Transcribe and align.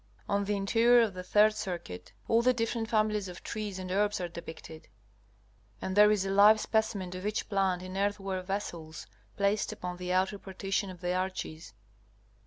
On 0.27 0.45
the 0.45 0.55
interior 0.55 1.01
of 1.01 1.13
the 1.13 1.21
third 1.21 1.53
circuit 1.53 2.11
all 2.27 2.41
the 2.41 2.55
different 2.55 2.89
families 2.89 3.27
of 3.27 3.43
trees 3.43 3.77
and 3.77 3.91
herbs 3.91 4.19
are 4.19 4.27
depicted, 4.27 4.87
and 5.79 5.95
there 5.95 6.09
is 6.09 6.25
a 6.25 6.31
live 6.31 6.59
specimen 6.59 7.15
of 7.15 7.23
each 7.23 7.47
plant 7.47 7.83
in 7.83 7.95
earthenware 7.95 8.41
vessels 8.41 9.05
placed 9.37 9.71
upon 9.71 9.97
the 9.97 10.11
outer 10.11 10.39
partition 10.39 10.89
of 10.89 11.01
the 11.01 11.13
arches. 11.13 11.75